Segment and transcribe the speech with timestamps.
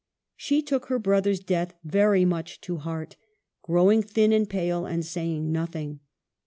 [0.35, 3.17] She took her brother's death very much to heart,
[3.61, 5.99] growing thin and pale and saying nothing.